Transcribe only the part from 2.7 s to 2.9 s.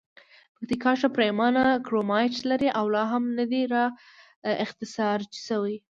او